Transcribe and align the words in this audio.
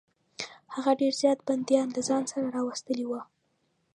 هغه 0.73 0.91
ډېر 1.01 1.13
زیات 1.21 1.39
بندیان 1.47 1.87
له 1.95 2.01
ځان 2.07 2.23
سره 2.31 2.47
راوستلي 2.57 3.05
وه. 3.07 3.21